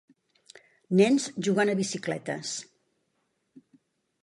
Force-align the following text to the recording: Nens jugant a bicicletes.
Nens 0.99 1.27
jugant 1.49 1.71
a 1.73 1.77
bicicletes. 1.81 2.55